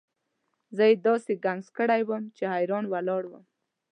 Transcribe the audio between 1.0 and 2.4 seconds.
داسې ګنګس کړی وم